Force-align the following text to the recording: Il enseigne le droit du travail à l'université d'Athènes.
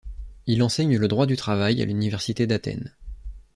Il 0.47 0.63
enseigne 0.63 0.97
le 0.97 1.07
droit 1.07 1.27
du 1.27 1.35
travail 1.35 1.79
à 1.79 1.85
l'université 1.85 2.47
d'Athènes. 2.47 2.91